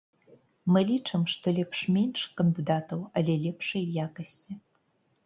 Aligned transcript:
Мы 0.75 0.79
лічым, 0.91 1.25
што 1.33 1.45
лепш 1.57 1.81
менш 1.97 2.19
кандыдатаў, 2.39 3.05
але 3.21 3.33
лепшай 3.45 3.83
якасці. 4.07 4.57